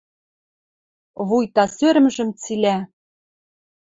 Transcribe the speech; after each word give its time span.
Вуйта 1.27 1.65
сӧрӹмжӹм 1.75 2.29
цилӓ 2.41 2.77